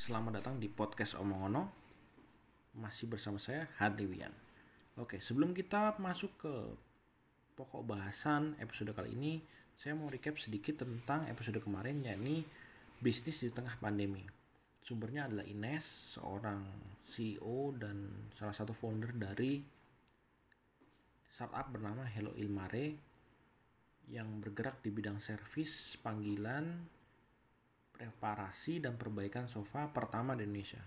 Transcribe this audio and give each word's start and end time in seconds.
selamat 0.00 0.40
datang 0.40 0.56
di 0.56 0.64
podcast 0.72 1.12
Omongono 1.20 1.68
Masih 2.80 3.04
bersama 3.04 3.36
saya 3.36 3.68
Hadliwian 3.76 4.32
Oke, 4.96 5.20
sebelum 5.20 5.52
kita 5.52 5.92
masuk 6.00 6.40
ke 6.40 6.54
pokok 7.52 7.84
bahasan 7.84 8.56
episode 8.64 8.96
kali 8.96 9.12
ini 9.12 9.44
Saya 9.76 9.92
mau 9.92 10.08
recap 10.08 10.40
sedikit 10.40 10.88
tentang 10.88 11.28
episode 11.28 11.60
kemarin 11.60 12.00
yakni 12.00 12.48
bisnis 12.96 13.44
di 13.44 13.52
tengah 13.52 13.76
pandemi. 13.76 14.24
Sumbernya 14.80 15.28
adalah 15.28 15.44
Ines, 15.44 16.16
seorang 16.16 16.64
CEO 17.04 17.76
dan 17.76 18.28
salah 18.40 18.56
satu 18.56 18.72
founder 18.72 19.12
dari 19.12 19.60
startup 21.28 21.68
bernama 21.76 22.08
Hello 22.08 22.32
Ilmare 22.40 22.96
yang 24.08 24.40
bergerak 24.40 24.80
di 24.80 24.92
bidang 24.92 25.20
servis 25.20 26.00
panggilan 26.00 26.88
reparasi 28.00 28.80
dan 28.80 28.96
perbaikan 28.96 29.44
sofa 29.44 29.92
pertama 29.92 30.32
di 30.32 30.48
Indonesia. 30.48 30.80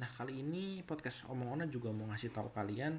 Nah 0.00 0.08
kali 0.08 0.40
ini 0.40 0.80
podcast 0.80 1.28
Omong 1.28 1.68
juga 1.68 1.92
mau 1.92 2.08
ngasih 2.08 2.32
tahu 2.32 2.48
kalian 2.52 2.96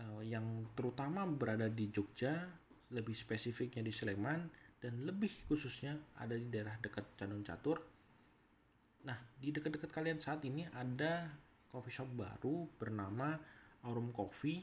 uh, 0.00 0.24
yang 0.24 0.72
terutama 0.72 1.28
berada 1.28 1.68
di 1.68 1.92
Jogja, 1.92 2.48
lebih 2.92 3.12
spesifiknya 3.12 3.84
di 3.84 3.92
Sleman 3.92 4.48
dan 4.80 5.04
lebih 5.04 5.44
khususnya 5.44 5.96
ada 6.16 6.32
di 6.32 6.48
daerah 6.48 6.76
dekat 6.80 7.16
Candung 7.20 7.44
Catur. 7.44 7.84
Nah 9.04 9.16
di 9.36 9.52
dekat-dekat 9.52 9.92
kalian 9.92 10.18
saat 10.20 10.40
ini 10.48 10.64
ada 10.72 11.28
coffee 11.68 11.92
shop 11.92 12.08
baru 12.16 12.68
bernama 12.80 13.36
Aurum 13.84 14.12
Coffee 14.12 14.60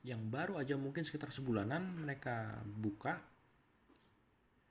yang 0.00 0.32
baru 0.32 0.56
aja 0.56 0.80
mungkin 0.80 1.04
sekitar 1.04 1.28
sebulanan 1.28 2.02
mereka 2.02 2.64
buka 2.64 3.20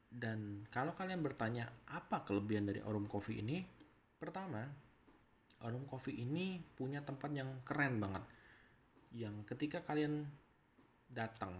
dan 0.10 0.66
kalau 0.74 0.98
kalian 0.98 1.22
bertanya 1.22 1.70
apa 1.86 2.26
kelebihan 2.26 2.66
dari 2.66 2.82
Aurum 2.82 3.06
Coffee 3.06 3.46
ini, 3.46 3.62
pertama, 4.18 4.66
Aurum 5.62 5.86
Coffee 5.86 6.18
ini 6.26 6.58
punya 6.58 7.06
tempat 7.06 7.30
yang 7.30 7.62
keren 7.62 8.02
banget. 8.02 8.26
Yang 9.14 9.46
ketika 9.54 9.86
kalian 9.86 10.26
datang, 11.06 11.54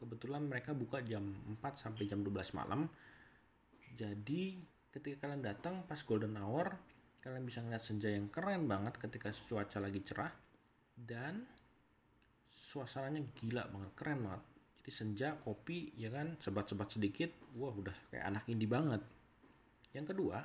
kebetulan 0.00 0.48
mereka 0.48 0.72
buka 0.72 1.04
jam 1.04 1.36
4 1.60 1.60
sampai 1.76 2.08
jam 2.08 2.24
12 2.24 2.56
malam. 2.56 2.88
Jadi 3.92 4.56
ketika 4.88 5.28
kalian 5.28 5.44
datang 5.44 5.84
pas 5.84 6.00
golden 6.00 6.40
hour, 6.40 6.72
kalian 7.20 7.44
bisa 7.44 7.60
ngeliat 7.60 7.84
senja 7.84 8.08
yang 8.08 8.32
keren 8.32 8.64
banget 8.64 8.96
ketika 8.96 9.28
cuaca 9.36 9.78
lagi 9.84 10.00
cerah 10.00 10.32
dan 10.96 11.44
suasananya 12.48 13.20
gila 13.36 13.68
banget, 13.68 13.92
keren 13.96 14.20
banget 14.24 14.53
di 14.84 14.92
senja 14.92 15.40
kopi 15.40 15.96
ya 15.96 16.12
kan? 16.12 16.36
Sebat-sebat 16.36 16.92
sedikit 16.92 17.32
wah 17.56 17.72
udah 17.72 17.96
kayak 18.12 18.24
anak 18.28 18.44
indie 18.52 18.68
banget. 18.68 19.00
Yang 19.96 20.12
kedua 20.12 20.44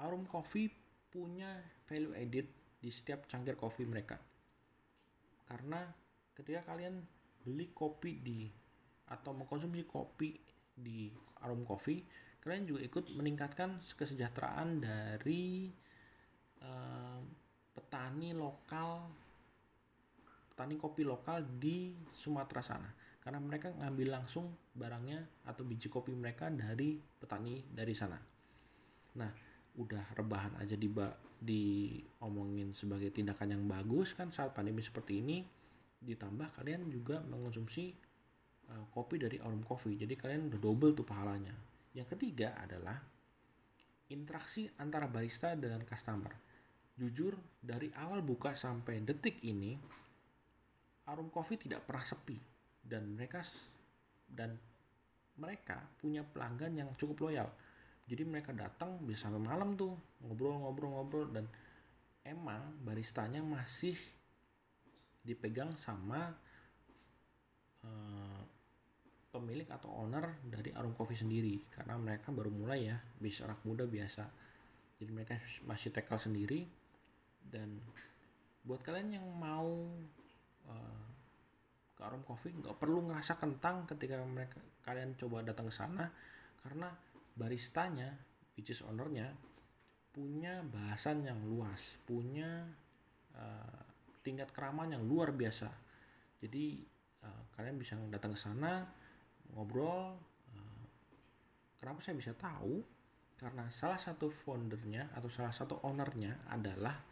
Arum 0.00 0.28
Coffee 0.28 0.68
punya 1.08 1.60
value 1.88 2.16
added 2.16 2.46
di 2.80 2.88
setiap 2.92 3.24
cangkir 3.28 3.56
kopi 3.56 3.88
mereka. 3.88 4.20
Karena 5.48 5.88
ketika 6.36 6.72
kalian 6.72 7.00
beli 7.40 7.72
kopi 7.72 8.20
di 8.20 8.48
atau 9.10 9.34
mengkonsumsi 9.34 9.84
kopi 9.88 10.38
di 10.70 11.10
Arum 11.42 11.66
Coffee 11.66 12.04
kalian 12.40 12.64
juga 12.64 12.80
ikut 12.80 13.04
meningkatkan 13.12 13.84
kesejahteraan 13.84 14.80
dari 14.80 15.68
uh, 16.64 17.20
petani 17.76 18.32
lokal 18.32 19.12
petani 20.60 20.76
kopi 20.76 21.08
lokal 21.08 21.56
di 21.56 21.88
Sumatera 22.12 22.60
sana 22.60 22.92
karena 23.24 23.40
mereka 23.40 23.72
ngambil 23.72 24.12
langsung 24.12 24.52
barangnya 24.76 25.48
atau 25.48 25.64
biji 25.64 25.88
kopi 25.88 26.12
mereka 26.12 26.52
dari 26.52 27.00
petani 27.00 27.64
dari 27.64 27.96
sana. 27.96 28.20
Nah, 29.16 29.32
udah 29.80 30.12
rebahan 30.12 30.60
aja 30.60 30.76
di 30.76 30.92
diomongin 31.40 32.76
sebagai 32.76 33.08
tindakan 33.08 33.56
yang 33.56 33.64
bagus 33.64 34.12
kan 34.12 34.28
saat 34.28 34.52
pandemi 34.52 34.84
seperti 34.84 35.24
ini 35.24 35.40
ditambah 35.96 36.52
kalian 36.52 36.92
juga 36.92 37.24
mengonsumsi 37.24 37.96
uh, 38.68 38.84
kopi 38.92 39.16
dari 39.16 39.40
Aurum 39.40 39.64
Coffee. 39.64 39.96
Jadi 39.96 40.12
kalian 40.12 40.52
udah 40.52 40.60
double 40.60 40.92
tuh 40.92 41.08
pahalanya. 41.08 41.56
Yang 41.96 42.12
ketiga 42.12 42.60
adalah 42.60 43.00
interaksi 44.12 44.68
antara 44.76 45.08
barista 45.08 45.56
dengan 45.56 45.80
customer. 45.88 46.36
Jujur 47.00 47.32
dari 47.64 47.88
awal 47.96 48.20
buka 48.20 48.52
sampai 48.52 49.00
detik 49.00 49.40
ini 49.40 49.99
Arum 51.10 51.28
Coffee 51.28 51.58
tidak 51.58 51.84
pernah 51.84 52.06
sepi. 52.06 52.38
Dan 52.80 53.18
mereka 53.18 53.42
dan 54.30 54.54
mereka 55.36 55.82
punya 55.98 56.22
pelanggan 56.22 56.72
yang 56.72 56.88
cukup 56.94 57.28
loyal. 57.28 57.50
Jadi 58.06 58.22
mereka 58.26 58.50
datang 58.54 58.98
bisa 59.02 59.26
sampai 59.30 59.42
malam 59.42 59.78
tuh 59.78 59.94
ngobrol-ngobrol-ngobrol 60.26 61.30
dan 61.30 61.46
emang 62.26 62.78
baristanya 62.82 63.38
masih 63.42 63.94
dipegang 65.22 65.70
sama 65.78 66.34
uh, 67.86 68.42
pemilik 69.30 69.68
atau 69.70 69.94
owner 69.94 70.42
dari 70.42 70.74
Arum 70.74 70.92
Coffee 70.98 71.18
sendiri. 71.18 71.70
Karena 71.70 71.94
mereka 71.96 72.34
baru 72.34 72.50
mulai 72.50 72.90
ya 72.90 72.98
bisa 73.18 73.46
anak 73.46 73.62
muda 73.62 73.86
biasa. 73.86 74.26
Jadi 75.00 75.10
mereka 75.14 75.38
masih 75.64 75.94
tackle 75.94 76.20
sendiri. 76.20 76.66
Dan 77.40 77.78
buat 78.66 78.82
kalian 78.84 79.22
yang 79.22 79.26
mau 79.38 79.86
uh, 80.70 81.04
ke 81.98 82.00
Arum 82.06 82.22
Coffee 82.24 82.54
nggak 82.54 82.78
perlu 82.78 83.10
ngerasa 83.10 83.36
kentang 83.36 83.84
ketika 83.90 84.16
mereka 84.22 84.62
kalian 84.86 85.18
coba 85.18 85.44
datang 85.44 85.68
ke 85.68 85.74
sana 85.74 86.08
karena 86.64 86.88
baristanya 87.36 88.16
which 88.56 88.72
is 88.72 88.80
ownernya 88.86 89.34
punya 90.10 90.64
bahasan 90.66 91.22
yang 91.28 91.38
luas 91.44 92.00
punya 92.08 92.66
uh, 93.36 93.80
tingkat 94.20 94.52
keramaan 94.52 94.92
yang 94.96 95.04
luar 95.06 95.32
biasa. 95.32 95.70
Jadi 96.40 96.80
uh, 97.24 97.42
kalian 97.56 97.76
bisa 97.76 97.96
datang 98.08 98.36
ke 98.36 98.40
sana 98.40 98.84
ngobrol 99.52 100.16
uh, 100.56 100.84
kenapa 101.78 102.00
saya 102.00 102.16
bisa 102.16 102.32
tahu? 102.36 102.80
Karena 103.40 103.72
salah 103.72 103.96
satu 103.96 104.28
foundernya 104.28 105.16
atau 105.16 105.32
salah 105.32 105.52
satu 105.52 105.80
ownernya 105.80 106.44
adalah 106.52 107.09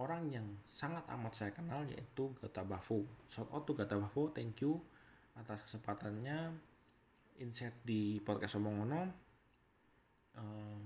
orang 0.00 0.32
yang 0.32 0.48
sangat 0.64 1.04
amat 1.12 1.32
saya 1.36 1.52
kenal 1.52 1.84
yaitu 1.84 2.32
Gata 2.40 2.64
Bafu. 2.64 3.04
Shout 3.28 3.52
out 3.52 3.68
to 3.68 3.76
Gata 3.76 4.00
Bafu, 4.00 4.32
thank 4.32 4.64
you 4.64 4.80
atas 5.36 5.60
kesempatannya 5.68 6.56
insight 7.40 7.76
di 7.84 8.16
podcast 8.24 8.56
Omongono. 8.56 9.12
Uh, 10.36 10.80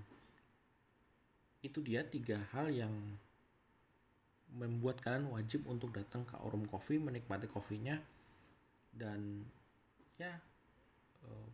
itu 1.62 1.78
dia 1.80 2.02
tiga 2.02 2.42
hal 2.50 2.68
yang 2.74 2.92
membuat 4.54 4.98
kalian 5.02 5.30
wajib 5.30 5.66
untuk 5.70 5.94
datang 5.94 6.26
ke 6.26 6.34
Aurum 6.38 6.66
Coffee 6.66 6.98
menikmati 7.02 7.50
kopinya 7.50 7.98
dan 8.94 9.42
ya 10.14 10.30
uh, 11.26 11.50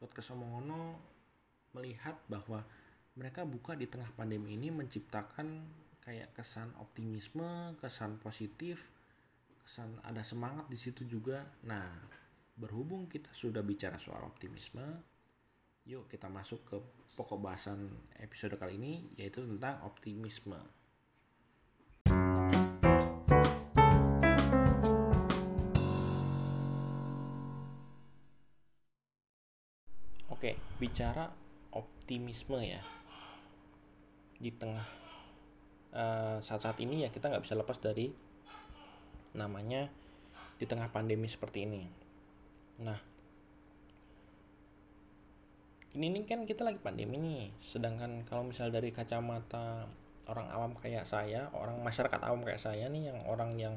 podcast 0.00 0.36
Omongono 0.36 1.00
melihat 1.72 2.20
bahwa 2.28 2.60
mereka 3.12 3.44
buka 3.44 3.76
di 3.76 3.84
tengah 3.84 4.08
pandemi 4.16 4.56
ini 4.56 4.72
menciptakan 4.72 5.68
kayak 6.00 6.32
kesan 6.32 6.72
optimisme, 6.80 7.76
kesan 7.76 8.16
positif, 8.16 8.88
kesan 9.60 10.00
ada 10.00 10.24
semangat 10.24 10.64
di 10.72 10.80
situ 10.80 11.04
juga. 11.04 11.44
Nah, 11.68 11.92
berhubung 12.56 13.12
kita 13.12 13.28
sudah 13.36 13.60
bicara 13.60 14.00
soal 14.00 14.24
optimisme, 14.24 15.04
yuk 15.84 16.08
kita 16.08 16.32
masuk 16.32 16.64
ke 16.64 16.76
pokok 17.12 17.36
bahasan 17.36 17.92
episode 18.16 18.56
kali 18.56 18.80
ini 18.80 19.12
yaitu 19.20 19.44
tentang 19.44 19.84
optimisme. 19.84 20.56
Oke, 30.32 30.56
bicara 30.80 31.28
optimisme 31.76 32.58
ya 32.64 33.01
di 34.42 34.50
tengah 34.50 34.82
uh, 35.94 36.42
saat-saat 36.42 36.82
ini 36.82 37.06
ya 37.06 37.14
kita 37.14 37.30
nggak 37.30 37.46
bisa 37.46 37.54
lepas 37.54 37.78
dari 37.78 38.10
namanya 39.38 39.86
di 40.58 40.66
tengah 40.66 40.90
pandemi 40.90 41.30
seperti 41.30 41.62
ini. 41.62 41.82
Nah, 42.82 42.98
ini 45.94 46.06
nih 46.10 46.26
kan 46.26 46.42
kita 46.42 46.66
lagi 46.66 46.82
pandemi 46.82 47.22
nih. 47.22 47.54
Sedangkan 47.62 48.26
kalau 48.26 48.50
misal 48.50 48.74
dari 48.74 48.90
kacamata 48.90 49.86
orang 50.26 50.48
awam 50.50 50.72
kayak 50.78 51.06
saya, 51.06 51.50
orang 51.54 51.78
masyarakat 51.78 52.20
awam 52.22 52.42
kayak 52.42 52.62
saya 52.62 52.90
nih 52.90 53.14
yang 53.14 53.18
orang 53.30 53.58
yang 53.58 53.74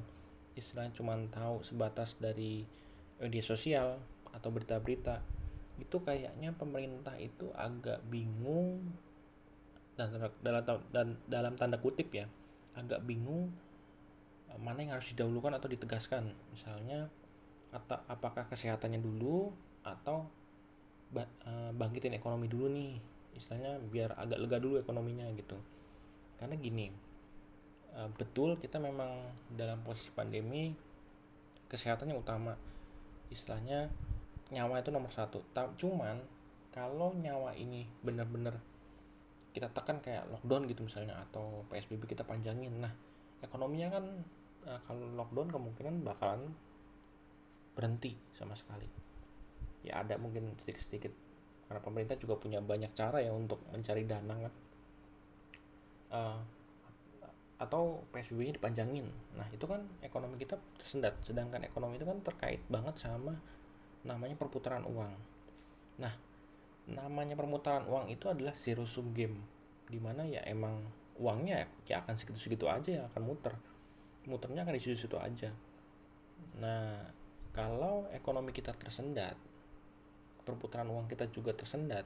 istilahnya 0.58 0.96
cuma 0.96 1.14
tahu 1.30 1.62
sebatas 1.62 2.16
dari 2.18 2.64
media 3.20 3.44
sosial 3.44 4.00
atau 4.32 4.50
berita-berita 4.52 5.24
itu 5.76 6.00
kayaknya 6.00 6.56
pemerintah 6.56 7.20
itu 7.20 7.52
agak 7.52 8.00
bingung 8.08 8.80
dan 9.96 10.12
dalam 10.44 10.64
dan 10.92 11.08
dalam 11.26 11.54
tanda 11.56 11.80
kutip 11.80 12.12
ya 12.12 12.28
agak 12.76 13.04
bingung 13.08 13.48
eh, 14.52 14.60
mana 14.60 14.84
yang 14.84 14.94
harus 15.00 15.16
didahulukan 15.16 15.56
atau 15.56 15.68
ditegaskan. 15.72 16.36
Misalnya 16.52 17.08
atau 17.72 18.00
apakah 18.08 18.48
kesehatannya 18.48 19.04
dulu 19.04 19.52
atau 19.84 20.24
uh, 21.12 21.72
bangkitin 21.76 22.16
ekonomi 22.16 22.48
dulu 22.48 22.72
nih. 22.72 22.96
Istilahnya 23.36 23.84
biar 23.92 24.16
agak 24.16 24.40
lega 24.40 24.58
dulu 24.64 24.80
ekonominya 24.80 25.28
gitu. 25.36 25.60
Karena 26.40 26.56
gini 26.56 26.88
uh, 27.96 28.08
betul 28.16 28.56
kita 28.60 28.80
memang 28.80 29.28
dalam 29.52 29.84
posisi 29.84 30.12
pandemi 30.16 30.72
kesehatannya 31.68 32.16
utama. 32.16 32.56
Istilahnya 33.28 33.92
nyawa 34.56 34.80
itu 34.80 34.92
nomor 34.96 35.12
satu. 35.12 35.44
Cuman 35.76 36.24
kalau 36.72 37.12
nyawa 37.16 37.56
ini 37.60 37.88
benar-benar 38.04 38.60
kita 39.56 39.72
tekan 39.72 40.04
kayak 40.04 40.28
lockdown 40.28 40.68
gitu 40.68 40.84
misalnya 40.84 41.16
atau 41.32 41.64
psbb 41.72 42.04
kita 42.04 42.28
panjangin. 42.28 42.84
Nah 42.84 42.92
ekonominya 43.40 43.88
kan 43.96 44.06
uh, 44.68 44.80
kalau 44.84 45.08
lockdown 45.16 45.48
kemungkinan 45.48 46.04
bakalan 46.04 46.52
berhenti 47.72 48.20
sama 48.36 48.60
sekali. 48.60 48.92
Ya 49.88 50.04
ada 50.04 50.20
mungkin 50.20 50.52
sedikit-sedikit 50.60 51.16
karena 51.72 51.80
pemerintah 51.80 52.20
juga 52.20 52.36
punya 52.36 52.60
banyak 52.60 52.92
cara 52.92 53.24
ya 53.24 53.32
untuk 53.32 53.64
mencari 53.72 54.04
dana 54.04 54.36
kan. 54.44 54.54
Uh, 56.12 56.40
atau 57.56 58.04
PSBB-nya 58.12 58.60
dipanjangin. 58.60 59.08
Nah 59.40 59.48
itu 59.56 59.64
kan 59.64 59.88
ekonomi 60.04 60.36
kita 60.36 60.60
tersendat. 60.76 61.16
Sedangkan 61.24 61.64
ekonomi 61.64 61.96
itu 61.96 62.04
kan 62.04 62.20
terkait 62.20 62.60
banget 62.68 63.00
sama 63.00 63.40
namanya 64.04 64.36
perputaran 64.36 64.84
uang. 64.84 65.16
Nah 66.04 66.35
namanya 66.86 67.34
perputaran 67.34 67.90
uang 67.90 68.14
itu 68.14 68.30
adalah 68.30 68.54
zero 68.54 68.86
sum 68.86 69.10
game 69.16 69.42
di 69.90 69.98
mana 69.98 70.26
ya 70.26 70.42
emang 70.46 70.82
uangnya 71.18 71.66
ya 71.88 72.02
akan 72.04 72.14
segitu-segitu 72.18 72.66
aja 72.70 73.02
yang 73.02 73.06
akan 73.14 73.24
muter. 73.26 73.54
Muternya 74.26 74.66
akan 74.66 74.74
di 74.74 74.82
situ-situ 74.82 75.18
aja. 75.18 75.50
Nah 76.62 77.02
kalau 77.56 78.10
ekonomi 78.12 78.52
kita 78.52 78.76
tersendat 78.76 79.40
perputaran 80.46 80.92
uang 80.92 81.10
kita 81.10 81.26
juga 81.34 81.56
tersendat 81.56 82.06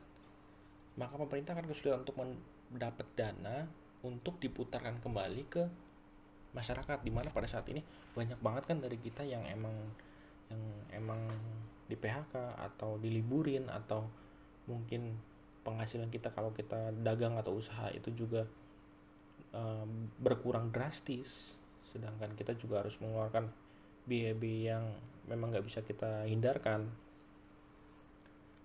maka 0.95 1.15
pemerintah 1.15 1.57
akan 1.57 1.65
kesulitan 1.67 2.01
untuk 2.03 2.15
mendapat 2.21 3.07
dana 3.17 3.67
untuk 4.05 4.39
diputarkan 4.39 5.03
kembali 5.03 5.43
ke 5.51 5.63
masyarakat 6.55 7.03
di 7.03 7.11
mana 7.11 7.29
pada 7.29 7.45
saat 7.45 7.67
ini 7.69 7.83
banyak 8.15 8.39
banget 8.39 8.63
kan 8.69 8.77
dari 8.79 8.97
kita 8.97 9.21
yang 9.27 9.43
emang 9.45 9.75
yang 10.49 10.63
emang 10.93 11.21
di 11.85 11.93
PHK 11.93 12.57
atau 12.57 12.97
diliburin 12.97 13.69
atau 13.69 14.05
mungkin 14.69 15.17
penghasilan 15.65 16.07
kita 16.13 16.31
kalau 16.31 16.53
kita 16.53 16.93
dagang 17.03 17.35
atau 17.35 17.57
usaha 17.57 17.89
itu 17.91 18.13
juga 18.15 18.47
um, 19.51 20.07
berkurang 20.21 20.71
drastis 20.71 21.57
sedangkan 21.89 22.37
kita 22.37 22.53
juga 22.55 22.85
harus 22.85 22.95
mengeluarkan 23.01 23.49
biaya-biaya 24.05 24.77
yang 24.77 24.85
memang 25.29 25.53
nggak 25.53 25.65
bisa 25.65 25.85
kita 25.85 26.25
hindarkan. 26.25 26.89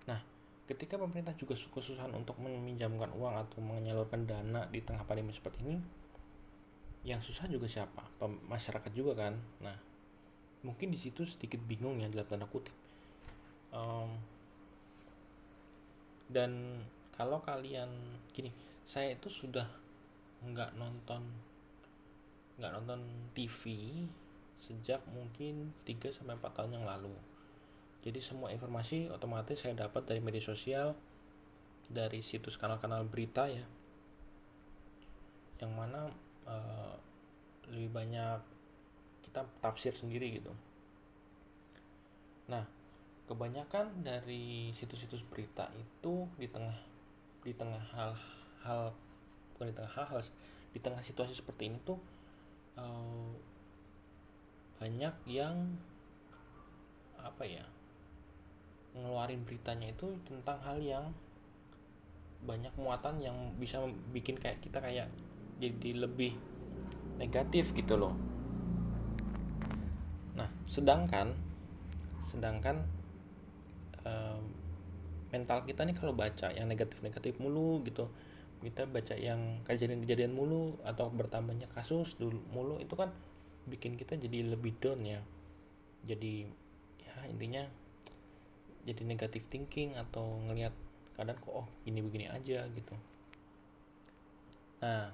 Nah, 0.09 0.21
ketika 0.65 0.97
pemerintah 0.97 1.37
juga 1.37 1.57
kesusahan 1.57 2.13
untuk 2.17 2.41
meminjamkan 2.41 3.13
uang 3.13 3.35
atau 3.45 3.61
menyalurkan 3.61 4.25
dana 4.25 4.65
di 4.69 4.81
tengah 4.81 5.05
pandemi 5.05 5.33
seperti 5.37 5.61
ini, 5.65 5.77
yang 7.05 7.21
susah 7.21 7.45
juga 7.49 7.69
siapa? 7.69 8.01
Masyarakat 8.49 8.93
juga 8.97 9.29
kan. 9.29 9.37
Nah, 9.61 9.77
mungkin 10.65 10.89
di 10.89 10.97
situ 10.97 11.29
sedikit 11.29 11.61
bingung 11.61 12.01
ya 12.01 12.09
dalam 12.09 12.25
tanda 12.25 12.49
kutip. 12.49 12.73
Um, 13.69 14.17
dan 16.29 16.81
kalau 17.15 17.39
kalian 17.45 17.89
gini, 18.35 18.51
saya 18.83 19.15
itu 19.15 19.31
sudah 19.31 19.67
nggak 20.45 20.77
nonton 20.77 21.23
nggak 22.55 22.73
nonton 22.75 23.01
TV 23.35 23.63
sejak 24.63 25.03
mungkin 25.13 25.75
3 25.85 26.15
sampai 26.15 26.37
4 26.41 26.57
tahun 26.57 26.81
yang 26.81 26.87
lalu. 26.89 27.13
Jadi 28.05 28.21
semua 28.21 28.53
informasi 28.53 29.09
otomatis 29.09 29.61
saya 29.61 29.77
dapat 29.77 30.05
dari 30.05 30.21
media 30.21 30.41
sosial, 30.41 30.93
dari 31.89 32.21
situs 32.21 32.57
kanal-kanal 32.57 33.05
berita 33.05 33.49
ya. 33.49 33.65
Yang 35.61 35.73
mana 35.73 36.01
uh, 36.49 36.97
lebih 37.73 37.93
banyak 37.93 38.41
kita 39.29 39.45
tafsir 39.61 39.93
sendiri 39.97 40.41
gitu. 40.41 40.53
Nah, 42.49 42.65
kebanyakan 43.25 44.05
dari 44.05 44.69
situs-situs 44.77 45.25
berita 45.25 45.69
itu 45.77 46.29
di 46.37 46.49
tengah 46.49 46.77
di 47.41 47.53
tengah 47.57 47.81
hal-hal 47.93 48.93
bukan 49.55 49.73
di 49.73 49.75
tengah 49.77 49.93
hal-hal 49.97 50.21
di 50.73 50.79
tengah 50.81 51.01
situasi 51.01 51.33
seperti 51.33 51.73
ini 51.73 51.79
tuh 51.85 51.97
uh, 52.77 53.33
banyak 54.81 55.15
yang 55.25 55.57
apa 57.17 57.45
ya 57.49 57.65
ngeluarin 58.93 59.41
beritanya 59.49 59.89
itu 59.91 60.13
tentang 60.29 60.61
hal 60.61 60.77
yang 60.79 61.05
banyak 62.45 62.71
muatan 62.77 63.25
yang 63.25 63.37
bisa 63.57 63.81
bikin 64.13 64.37
kayak 64.37 64.61
kita 64.61 64.77
kayak 64.79 65.09
jadi 65.59 66.05
lebih 66.05 66.37
negatif 67.17 67.73
gitu 67.73 67.97
loh. 67.97 68.13
Nah 70.37 70.51
sedangkan 70.69 71.33
sedangkan 72.21 72.85
mental 75.33 75.67
kita 75.67 75.83
nih 75.83 75.97
kalau 75.99 76.15
baca 76.15 76.53
yang 76.55 76.71
negatif-negatif 76.71 77.41
mulu 77.43 77.83
gitu. 77.83 78.07
Kita 78.65 78.89
baca 78.89 79.13
yang 79.13 79.61
kejadian-kejadian 79.69 80.33
mulu 80.33 80.81
atau 80.89 81.13
bertambahnya 81.13 81.69
kasus 81.77 82.17
dulu 82.17 82.41
mulu 82.49 82.81
itu 82.81 82.97
kan 82.97 83.13
bikin 83.69 84.01
kita 84.01 84.17
jadi 84.17 84.49
lebih 84.57 84.77
down 84.81 85.05
ya. 85.05 85.21
Jadi 86.09 86.49
ya 87.05 87.17
intinya 87.29 87.65
jadi 88.85 89.03
negatif 89.05 89.49
thinking 89.49 89.97
atau 89.97 90.41
ngelihat 90.49 90.73
kadang 91.17 91.37
kok 91.41 91.53
oh 91.53 91.69
ini 91.85 92.01
begini 92.01 92.29
aja 92.29 92.65
gitu. 92.73 92.95
Nah 94.81 95.13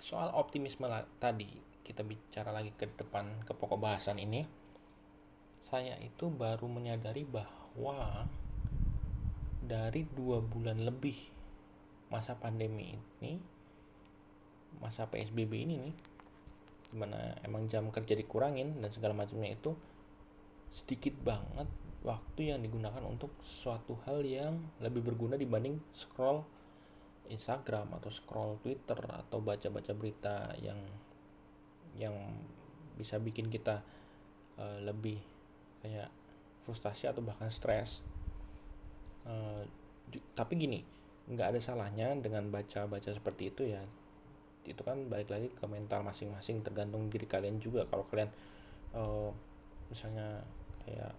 soal 0.00 0.32
optimisme 0.32 0.88
tadi 1.20 1.48
kita 1.84 2.04
bicara 2.04 2.52
lagi 2.52 2.72
ke 2.76 2.88
depan 2.96 3.44
ke 3.44 3.52
pokok 3.52 3.80
bahasan 3.80 4.20
ini 4.20 4.44
saya 5.68 6.00
itu 6.00 6.32
baru 6.32 6.64
menyadari 6.64 7.28
bahwa 7.28 8.24
dari 9.60 10.08
dua 10.16 10.40
bulan 10.40 10.80
lebih 10.80 11.28
masa 12.08 12.32
pandemi 12.40 12.96
ini 13.20 13.36
masa 14.80 15.04
PSBB 15.12 15.52
ini 15.68 15.76
nih 15.76 15.94
di 16.88 16.96
mana 16.96 17.36
emang 17.44 17.68
jam 17.68 17.92
kerja 17.92 18.16
dikurangin 18.16 18.80
dan 18.80 18.88
segala 18.88 19.12
macamnya 19.12 19.52
itu 19.52 19.76
sedikit 20.72 21.12
banget 21.20 21.68
waktu 22.00 22.56
yang 22.56 22.64
digunakan 22.64 23.04
untuk 23.04 23.36
suatu 23.44 24.00
hal 24.08 24.24
yang 24.24 24.56
lebih 24.80 25.04
berguna 25.04 25.36
dibanding 25.36 25.76
scroll 25.92 26.48
Instagram 27.28 27.92
atau 28.00 28.08
scroll 28.08 28.56
Twitter 28.64 28.96
atau 28.96 29.44
baca-baca 29.44 29.92
berita 29.92 30.56
yang 30.64 30.80
yang 31.92 32.16
bisa 32.96 33.20
bikin 33.20 33.52
kita 33.52 33.84
uh, 34.56 34.80
lebih 34.80 35.20
kayak 35.82 36.10
frustasi 36.68 37.08
atau 37.08 37.24
bahkan 37.24 37.48
stres. 37.48 38.04
Uh, 39.24 39.64
tapi 40.36 40.56
gini, 40.56 40.84
nggak 41.28 41.56
ada 41.56 41.60
salahnya 41.60 42.16
dengan 42.16 42.48
baca-baca 42.48 43.12
seperti 43.12 43.52
itu 43.52 43.62
ya. 43.68 43.84
Itu 44.64 44.84
kan 44.84 45.08
balik 45.08 45.32
lagi 45.32 45.48
ke 45.52 45.64
mental 45.68 46.04
masing-masing 46.04 46.64
tergantung 46.64 47.08
diri 47.12 47.24
kalian 47.28 47.60
juga. 47.60 47.84
Kalau 47.88 48.04
kalian 48.08 48.28
uh, 48.96 49.32
misalnya 49.88 50.44
kayak 50.84 51.12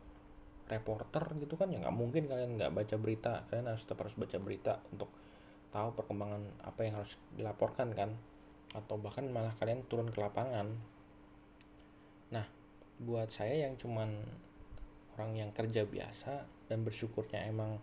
reporter 0.70 1.34
gitu 1.42 1.58
kan 1.58 1.74
ya 1.74 1.82
nggak 1.82 1.98
mungkin 1.98 2.30
kalian 2.30 2.58
nggak 2.58 2.74
baca 2.74 2.96
berita. 2.98 3.34
Kalian 3.50 3.74
harus 3.74 3.86
tetap 3.86 4.06
harus 4.06 4.18
baca 4.18 4.38
berita 4.38 4.74
untuk 4.94 5.10
tahu 5.70 5.94
perkembangan 5.98 6.42
apa 6.66 6.80
yang 6.86 7.02
harus 7.02 7.18
dilaporkan 7.38 7.94
kan. 7.94 8.14
Atau 8.74 9.02
bahkan 9.02 9.26
malah 9.30 9.54
kalian 9.58 9.86
turun 9.90 10.10
ke 10.14 10.18
lapangan. 10.22 10.70
Nah 12.34 12.46
buat 13.02 13.30
saya 13.30 13.66
yang 13.70 13.78
cuman 13.78 14.26
orang 15.20 15.36
yang 15.36 15.52
kerja 15.52 15.84
biasa 15.84 16.48
dan 16.72 16.88
bersyukurnya 16.88 17.44
emang 17.52 17.76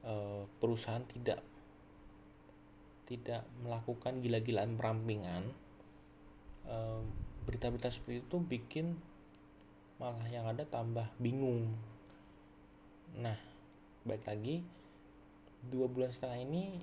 e, 0.00 0.48
perusahaan 0.56 1.04
tidak 1.04 1.44
tidak 3.04 3.44
melakukan 3.60 4.24
gila-gilaan 4.24 4.72
perampingan 4.80 5.52
berita-berita 7.42 7.90
seperti 7.90 8.22
itu 8.22 8.36
bikin 8.38 8.86
malah 9.98 10.26
yang 10.30 10.46
ada 10.46 10.66
tambah 10.66 11.06
bingung. 11.18 11.74
Nah 13.18 13.38
baik 14.02 14.26
lagi 14.26 14.66
dua 15.70 15.86
bulan 15.86 16.10
setengah 16.10 16.42
ini 16.42 16.82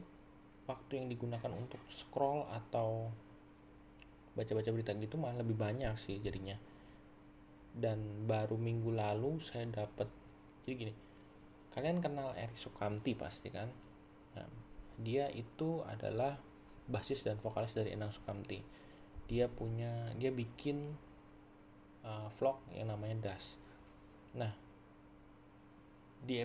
waktu 0.70 1.04
yang 1.04 1.08
digunakan 1.12 1.52
untuk 1.52 1.82
scroll 1.92 2.48
atau 2.48 3.12
baca-baca 4.38 4.72
berita 4.72 4.96
gitu 4.96 5.20
malah 5.20 5.44
lebih 5.44 5.58
banyak 5.58 5.92
sih 6.00 6.22
jadinya 6.24 6.56
dan 7.76 8.26
baru 8.26 8.58
minggu 8.58 8.90
lalu 8.94 9.38
saya 9.40 9.66
dapat 9.70 10.10
jadi 10.66 10.74
gini 10.76 10.94
kalian 11.74 12.02
kenal 12.02 12.34
Erik 12.34 12.58
Sukamti 12.58 13.14
pasti 13.14 13.48
kan? 13.54 13.70
Nah, 14.36 14.50
dia 15.00 15.30
itu 15.32 15.80
adalah 15.86 16.36
basis 16.90 17.22
dan 17.24 17.38
vokalis 17.38 17.78
dari 17.78 17.94
Enang 17.94 18.12
Sukamti. 18.12 18.60
Dia 19.30 19.46
punya 19.46 20.10
dia 20.18 20.34
bikin 20.34 20.98
uh, 22.04 22.28
vlog 22.36 22.58
yang 22.74 22.90
namanya 22.90 23.32
Das. 23.32 23.56
Nah 24.36 24.52
di 26.20 26.36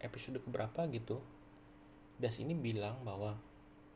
episode 0.00 0.40
keberapa 0.40 0.88
gitu 0.88 1.20
Das 2.16 2.40
ini 2.40 2.56
bilang 2.56 3.04
bahwa 3.04 3.36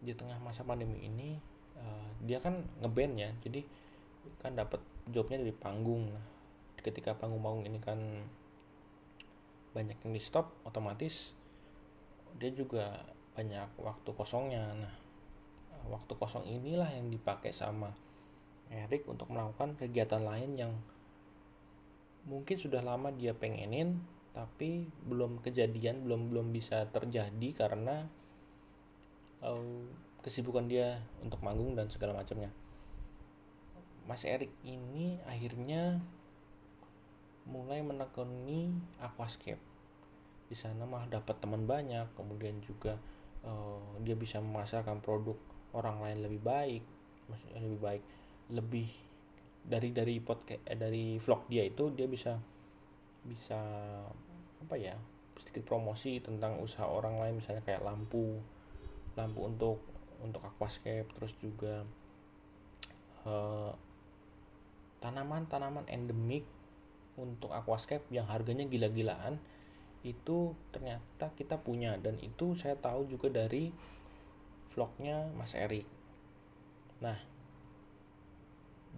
di 0.04 0.12
tengah 0.12 0.36
masa 0.44 0.60
pandemi 0.60 1.08
ini 1.08 1.40
uh, 1.80 2.10
dia 2.20 2.36
kan 2.38 2.60
ngeband 2.84 3.14
ya 3.16 3.30
jadi 3.40 3.64
kan 4.44 4.58
dapat 4.58 4.82
jobnya 5.08 5.40
dari 5.40 5.54
panggung. 5.54 6.10
Nah 6.10 6.31
ketika 6.82 7.14
panggung-panggung 7.14 7.64
ini 7.66 7.78
kan 7.78 7.98
banyak 9.72 9.96
yang 10.04 10.12
di 10.12 10.20
stop 10.20 10.52
otomatis 10.68 11.32
dia 12.36 12.52
juga 12.52 13.00
banyak 13.32 13.80
waktu 13.80 14.10
kosongnya. 14.12 14.64
Nah 14.76 14.94
waktu 15.88 16.12
kosong 16.14 16.44
inilah 16.46 16.88
yang 16.92 17.08
dipakai 17.08 17.50
sama 17.50 17.90
Erik 18.72 19.04
untuk 19.08 19.28
melakukan 19.28 19.76
kegiatan 19.76 20.22
lain 20.22 20.50
yang 20.56 20.72
mungkin 22.24 22.56
sudah 22.56 22.80
lama 22.80 23.10
dia 23.10 23.34
pengenin 23.34 23.98
tapi 24.32 24.88
belum 25.04 25.44
kejadian 25.44 26.06
belum 26.08 26.32
belum 26.32 26.46
bisa 26.54 26.88
terjadi 26.88 27.48
karena 27.52 28.08
uh, 29.44 29.84
kesibukan 30.24 30.70
dia 30.70 31.02
untuk 31.20 31.42
manggung 31.44 31.76
dan 31.76 31.90
segala 31.92 32.16
macamnya. 32.16 32.48
Mas 34.08 34.24
Erik 34.24 34.50
ini 34.64 35.18
akhirnya 35.28 36.00
mulai 37.48 37.82
menekuni 37.82 38.72
aquascape. 39.02 39.60
Di 40.46 40.56
sana 40.58 40.84
malah 40.84 41.08
dapat 41.08 41.40
teman 41.40 41.64
banyak 41.64 42.12
kemudian 42.14 42.60
juga 42.60 43.00
uh, 43.46 43.96
dia 44.02 44.14
bisa 44.14 44.38
memasarkan 44.38 45.02
produk 45.02 45.36
orang 45.72 46.04
lain 46.04 46.18
lebih 46.28 46.42
baik 46.42 46.82
maksudnya 47.26 47.60
lebih 47.64 47.80
baik 47.80 48.02
lebih 48.52 48.88
dari 49.62 49.88
dari 49.94 50.18
podcast 50.18 50.62
eh, 50.66 50.76
dari 50.76 51.16
vlog 51.22 51.46
dia 51.48 51.64
itu 51.64 51.94
dia 51.94 52.10
bisa 52.10 52.36
bisa 53.22 53.58
apa 54.58 54.74
ya 54.74 54.98
sedikit 55.38 55.64
promosi 55.64 56.18
tentang 56.18 56.58
usaha 56.60 56.84
orang 56.84 57.18
lain 57.18 57.34
misalnya 57.38 57.62
kayak 57.62 57.82
lampu 57.86 58.42
lampu 59.14 59.40
untuk 59.46 59.78
untuk 60.22 60.42
aquascape 60.42 61.06
terus 61.18 61.34
juga 61.38 61.82
uh, 63.26 63.72
tanaman-tanaman 65.02 65.86
endemik 65.90 66.46
untuk 67.20 67.52
aquascape 67.52 68.08
yang 68.08 68.24
harganya 68.28 68.64
gila-gilaan 68.64 69.36
itu 70.02 70.56
ternyata 70.74 71.30
kita 71.38 71.60
punya 71.60 71.94
dan 72.00 72.18
itu 72.18 72.58
saya 72.58 72.74
tahu 72.74 73.06
juga 73.06 73.30
dari 73.30 73.70
vlognya 74.74 75.30
Mas 75.36 75.54
Erik. 75.54 75.86
Nah, 77.04 77.18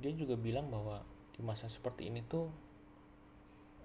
dia 0.00 0.12
juga 0.14 0.38
bilang 0.38 0.70
bahwa 0.70 1.04
di 1.34 1.42
masa 1.42 1.66
seperti 1.66 2.08
ini 2.08 2.22
tuh 2.24 2.46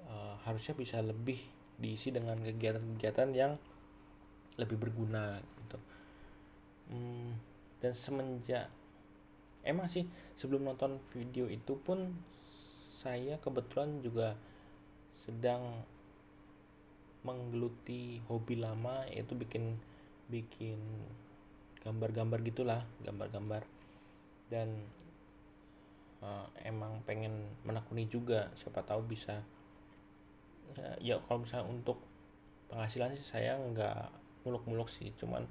uh, 0.05 0.37
harusnya 0.45 0.77
bisa 0.77 1.01
lebih 1.01 1.41
diisi 1.79 2.13
dengan 2.13 2.37
kegiatan-kegiatan 2.39 3.29
yang 3.33 3.57
lebih 4.59 4.75
berguna 4.75 5.39
gitu 5.39 5.79
hmm, 6.91 7.31
dan 7.79 7.95
semenjak 7.95 8.67
emang 9.63 9.87
sih 9.87 10.03
sebelum 10.35 10.67
nonton 10.67 10.99
video 11.15 11.47
itu 11.47 11.79
pun 11.79 12.11
saya 12.99 13.39
kebetulan 13.39 14.03
juga 14.03 14.35
sedang 15.15 15.87
menggeluti 17.23 18.19
hobi 18.27 18.59
lama 18.59 19.07
yaitu 19.07 19.39
bikin 19.39 19.79
bikin 20.27 20.79
gambar-gambar 21.79 22.43
gitulah 22.43 22.83
gambar-gambar. 23.07 23.63
Dan 24.51 24.83
uh, 26.19 26.51
emang 26.67 26.99
pengen 27.07 27.55
menekuni 27.63 28.11
juga 28.11 28.51
siapa 28.59 28.83
tahu 28.83 29.07
bisa. 29.07 29.39
Ya, 30.75 31.15
ya 31.15 31.15
kalau 31.23 31.47
misalnya 31.47 31.71
untuk 31.71 32.03
penghasilan 32.67 33.15
sih 33.15 33.25
saya 33.25 33.57
nggak 33.57 34.11
muluk-muluk 34.45 34.87
sih 34.87 35.09
cuman 35.17 35.49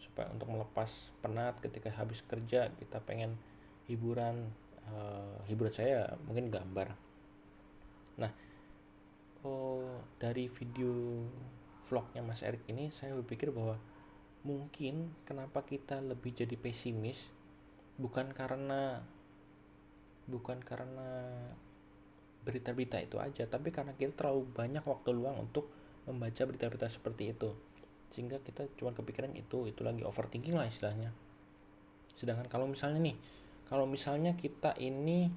supaya 0.00 0.32
untuk 0.32 0.48
melepas 0.48 1.12
penat 1.20 1.60
ketika 1.60 1.92
habis 1.92 2.24
kerja 2.24 2.72
kita 2.80 2.98
pengen 3.04 3.36
hiburan 3.86 4.50
uh, 4.90 5.38
hiburan 5.46 5.74
saya 5.74 6.08
mungkin 6.26 6.50
gambar. 6.50 6.88
Nah 8.18 8.32
oh, 9.46 10.02
dari 10.18 10.48
video 10.48 11.22
vlognya 11.86 12.22
Mas 12.22 12.42
Erik 12.46 12.64
ini 12.70 12.88
saya 12.94 13.12
berpikir 13.18 13.50
bahwa 13.50 13.76
mungkin 14.42 15.14
kenapa 15.22 15.62
kita 15.62 16.02
lebih 16.02 16.34
jadi 16.34 16.58
pesimis 16.58 17.30
bukan 17.98 18.34
karena 18.34 19.02
bukan 20.26 20.58
karena 20.62 21.30
berita-berita 22.42 22.98
itu 22.98 23.22
aja 23.22 23.46
tapi 23.46 23.70
karena 23.70 23.94
kita 23.94 24.18
terlalu 24.18 24.50
banyak 24.50 24.82
waktu 24.82 25.14
luang 25.14 25.46
untuk 25.46 25.70
membaca 26.06 26.42
berita-berita 26.42 26.90
seperti 26.90 27.30
itu. 27.30 27.50
Sehingga 28.10 28.42
kita 28.42 28.66
cuma 28.76 28.92
kepikiran 28.92 29.32
itu 29.38 29.70
itu 29.70 29.80
lagi 29.86 30.02
overthinking 30.02 30.58
lah 30.58 30.66
istilahnya. 30.66 31.14
Sedangkan 32.18 32.50
kalau 32.50 32.66
misalnya 32.66 33.00
nih 33.00 33.16
kalau 33.72 33.88
misalnya 33.88 34.36
kita 34.36 34.76
ini 34.76 35.32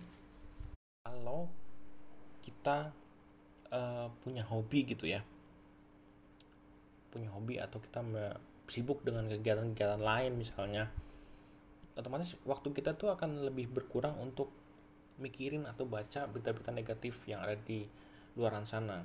kalau 1.07 1.47
kita 2.43 2.91
uh, 3.71 4.11
punya 4.19 4.43
hobi 4.43 4.83
gitu 4.83 5.07
ya. 5.07 5.23
Punya 7.15 7.31
hobi 7.31 7.55
atau 7.63 7.79
kita 7.79 8.03
sibuk 8.67 9.07
dengan 9.07 9.31
kegiatan-kegiatan 9.31 10.03
lain 10.03 10.35
misalnya 10.35 10.91
otomatis 11.95 12.35
waktu 12.43 12.75
kita 12.75 12.99
tuh 12.99 13.15
akan 13.15 13.47
lebih 13.47 13.71
berkurang 13.71 14.19
untuk 14.19 14.51
mikirin 15.15 15.63
atau 15.63 15.87
baca 15.87 16.27
berita-berita 16.27 16.75
negatif 16.75 17.23
yang 17.31 17.39
ada 17.39 17.55
di 17.55 17.87
luaran 18.35 18.67
sana. 18.67 18.99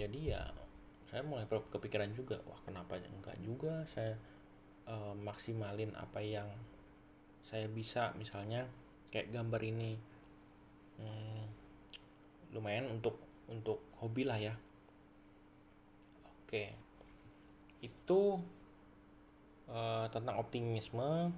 Jadi 0.00 0.32
ya 0.32 0.48
saya 1.04 1.20
mulai 1.20 1.44
kepikiran 1.44 2.16
juga 2.16 2.40
wah 2.48 2.64
kenapa 2.64 2.96
enggak 2.96 3.36
juga 3.44 3.84
saya 3.92 4.16
uh, 4.88 5.12
maksimalin 5.20 5.92
apa 6.00 6.24
yang 6.24 6.48
saya 7.46 7.66
bisa 7.70 8.12
misalnya 8.16 8.66
kayak 9.08 9.32
gambar 9.32 9.62
ini. 9.64 9.96
Hmm, 11.00 11.44
lumayan 12.52 12.90
untuk 12.92 13.16
untuk 13.48 13.80
hobi 14.02 14.28
lah 14.28 14.38
ya. 14.38 14.54
Oke. 16.44 16.74
Itu 17.80 18.38
uh, 19.70 20.06
tentang 20.12 20.36
optimisme. 20.36 21.32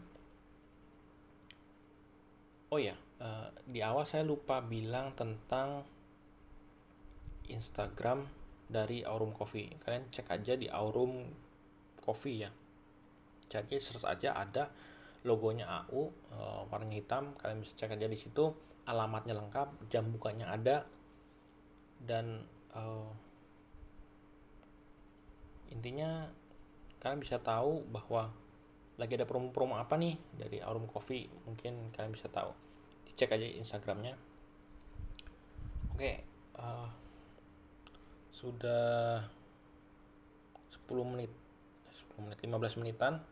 Oh 2.73 2.81
ya 2.81 2.97
uh, 3.23 3.49
di 3.63 3.81
awal 3.81 4.03
saya 4.03 4.27
lupa 4.27 4.59
bilang 4.65 5.15
tentang 5.15 5.87
Instagram 7.47 8.27
dari 8.67 9.07
Aurum 9.07 9.31
Coffee. 9.37 9.71
Kalian 9.79 10.11
cek 10.11 10.29
aja 10.33 10.59
di 10.59 10.67
Aurum 10.67 11.29
Coffee 12.03 12.39
ya. 12.43 12.51
Jadi 13.53 13.77
search 13.79 14.09
aja 14.09 14.33
ada 14.33 14.73
logonya 15.23 15.87
AU 15.87 15.95
uh, 15.95 16.07
eh, 16.07 16.61
warna 16.67 16.91
hitam 16.91 17.35
kalian 17.39 17.63
bisa 17.63 17.73
cek 17.79 17.95
aja 17.95 18.07
di 18.11 18.19
situ. 18.19 18.51
Alamatnya 18.87 19.39
lengkap 19.39 19.91
jam 19.91 20.11
bukanya 20.11 20.51
ada. 20.51 20.83
Dan 22.03 22.43
uh, 22.75 23.11
intinya 25.71 26.27
kalian 26.99 27.23
bisa 27.23 27.39
tahu 27.39 27.87
bahwa 27.87 28.35
lagi 28.99 29.15
ada 29.15 29.27
promo-promo 29.27 29.79
apa 29.79 29.95
nih 29.97 30.19
dari 30.35 30.59
Aurum 30.61 30.91
Coffee 30.91 31.31
mungkin 31.47 31.95
kalian 31.95 32.13
bisa 32.13 32.27
tahu. 32.27 32.51
Dicek 33.07 33.31
aja 33.35 33.47
Instagramnya. 33.47 34.19
Oke 35.95 36.33
uh, 36.59 36.89
sudah 38.33 39.23
10 40.89 41.13
menit 41.15 41.33
10 42.17 42.25
menit 42.27 42.39
15 42.43 42.81
menitan 42.81 43.23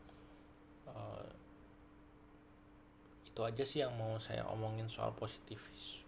itu 3.40 3.48
aja 3.48 3.64
sih 3.64 3.80
yang 3.80 3.96
mau 3.96 4.20
saya 4.20 4.44
omongin 4.52 4.84
soal 4.92 5.16
positif 5.16 5.56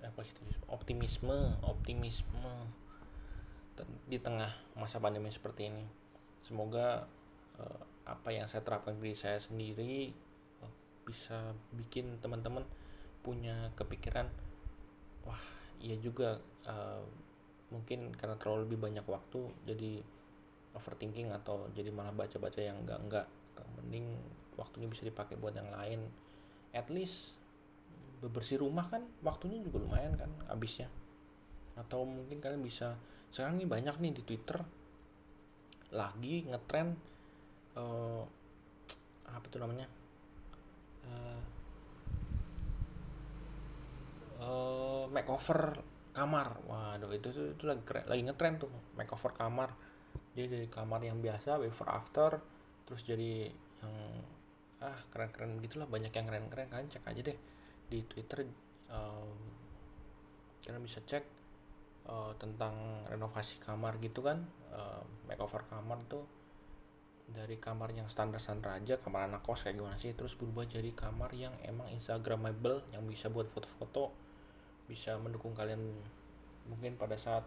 eh, 0.05 0.13
positif 0.13 0.45
optimisme 0.69 1.57
optimisme 1.65 2.53
di 4.05 4.21
tengah 4.21 4.53
masa 4.77 5.01
pandemi 5.01 5.33
seperti 5.33 5.73
ini. 5.73 5.89
Semoga 6.45 7.09
uh, 7.57 7.81
apa 8.05 8.29
yang 8.37 8.45
saya 8.53 8.61
terapkan 8.61 9.01
diri 9.01 9.17
saya 9.17 9.41
sendiri 9.41 10.13
uh, 10.61 10.69
bisa 11.09 11.57
bikin 11.73 12.21
teman-teman 12.21 12.69
punya 13.25 13.73
kepikiran 13.81 14.29
wah 15.25 15.41
iya 15.81 15.97
juga 16.05 16.37
uh, 16.69 17.01
mungkin 17.73 18.13
karena 18.13 18.37
terlalu 18.37 18.69
lebih 18.69 18.79
banyak 18.85 19.09
waktu 19.09 19.41
jadi 19.65 20.05
overthinking 20.77 21.33
atau 21.33 21.65
jadi 21.73 21.89
malah 21.89 22.13
baca-baca 22.13 22.61
yang 22.61 22.77
enggak 22.85 23.01
enggak 23.01 23.27
mending 23.81 24.21
waktunya 24.61 24.87
bisa 24.93 25.09
dipakai 25.09 25.41
buat 25.41 25.57
yang 25.57 25.73
lain 25.73 26.13
at 26.73 26.89
least 26.89 27.37
bebersih 28.25 28.63
rumah 28.63 28.89
kan 28.89 29.05
waktunya 29.21 29.61
juga 29.61 29.83
lumayan 29.83 30.17
kan 30.17 30.31
habisnya. 30.49 30.89
Atau 31.77 32.05
mungkin 32.05 32.41
kalian 32.41 32.63
bisa 32.65 32.97
sekarang 33.33 33.61
ini 33.61 33.67
banyak 33.69 33.97
nih 34.01 34.13
di 34.21 34.23
Twitter 34.25 34.61
lagi 35.93 36.49
ngetren 36.49 36.97
uh, 37.77 38.25
apa 39.29 39.47
tuh 39.49 39.61
namanya? 39.61 39.89
Uh, 41.05 41.41
uh, 44.41 45.05
makeover 45.13 45.81
kamar. 46.13 46.61
Waduh 46.69 47.11
itu 47.13 47.33
itu, 47.33 47.43
itu 47.57 47.65
lagi 47.65 47.83
keren, 47.85 48.07
lagi 48.09 48.23
ngetren 48.25 48.55
tuh 48.61 48.71
makeover 48.97 49.33
kamar. 49.37 49.71
Jadi 50.33 50.47
dari 50.49 50.69
kamar 50.69 51.01
yang 51.05 51.21
biasa 51.21 51.61
before 51.61 51.93
after 51.93 52.41
terus 52.89 53.05
jadi 53.05 53.49
yang 53.81 53.97
ah 54.83 54.99
keren-keren 55.15 55.63
gitulah 55.63 55.87
banyak 55.87 56.11
yang 56.11 56.27
keren-keren 56.27 56.67
kan 56.67 56.85
cek 56.91 57.07
aja 57.07 57.23
deh 57.23 57.39
di 57.87 58.03
twitter 58.11 58.43
um, 58.91 59.39
kalian 60.67 60.83
bisa 60.83 60.99
cek 61.07 61.23
uh, 62.11 62.35
tentang 62.39 63.07
renovasi 63.07 63.63
kamar 63.63 64.03
gitu 64.03 64.27
kan 64.27 64.43
uh, 64.75 65.03
makeover 65.31 65.63
kamar 65.71 66.03
tuh 66.11 66.27
dari 67.33 67.57
kamar 67.57 67.95
yang 67.95 68.11
standar-standar 68.11 68.77
aja 68.77 68.99
kamar 69.01 69.31
anak 69.31 69.47
kos 69.47 69.65
kayak 69.65 69.79
gimana 69.79 69.97
sih 69.97 70.13
terus 70.13 70.35
berubah 70.37 70.69
jadi 70.69 70.91
kamar 70.93 71.31
yang 71.33 71.55
emang 71.65 71.89
instagramable 71.95 72.85
yang 72.93 73.07
bisa 73.07 73.33
buat 73.33 73.49
foto-foto 73.49 74.13
bisa 74.91 75.17
mendukung 75.17 75.57
kalian 75.57 75.81
mungkin 76.69 76.99
pada 77.01 77.17
saat 77.17 77.47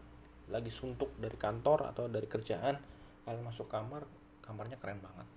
lagi 0.50 0.72
suntuk 0.74 1.14
dari 1.20 1.36
kantor 1.38 1.92
atau 1.92 2.08
dari 2.10 2.26
kerjaan 2.26 2.80
kalian 3.28 3.44
masuk 3.46 3.70
kamar 3.70 4.06
kamarnya 4.42 4.78
keren 4.78 5.02
banget 5.02 5.28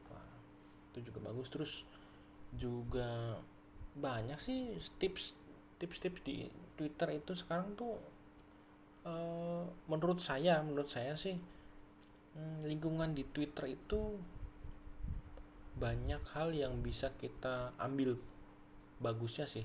itu 0.92 1.10
juga 1.12 1.30
bagus. 1.30 1.48
Terus 1.52 1.72
juga 2.56 3.38
banyak 3.98 4.38
sih 4.38 4.78
tips 5.00 5.34
tips-tips 5.78 6.20
di 6.26 6.50
Twitter 6.74 7.08
itu 7.14 7.34
sekarang 7.34 7.74
tuh 7.78 7.98
uh, 9.06 9.62
menurut 9.86 10.18
saya 10.18 10.62
menurut 10.62 10.90
saya 10.90 11.14
sih 11.14 11.38
hmm, 12.34 12.66
lingkungan 12.66 13.14
di 13.14 13.22
Twitter 13.30 13.74
itu 13.74 14.18
banyak 15.78 16.22
hal 16.34 16.50
yang 16.50 16.82
bisa 16.82 17.14
kita 17.22 17.70
ambil 17.78 18.18
bagusnya 18.98 19.46
sih. 19.46 19.62